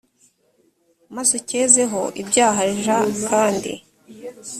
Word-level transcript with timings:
maze 1.15 1.31
ucyezeho 1.39 2.01
ibyaha 2.21 2.61
j 2.83 2.83
kandi 3.29 3.71